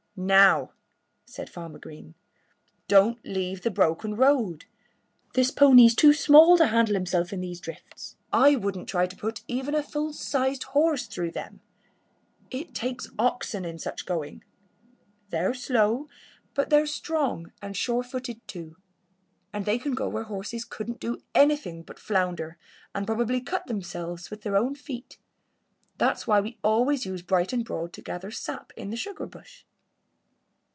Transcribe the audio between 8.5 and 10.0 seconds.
wouldn't try to put even a